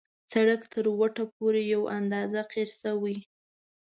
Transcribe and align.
سړک 0.31 0.61
تر 0.73 0.85
وټه 0.99 1.23
پورې 1.35 1.61
یو 1.73 1.81
اندازه 1.97 2.41
قیر 2.51 2.69
شوی. 2.81 3.17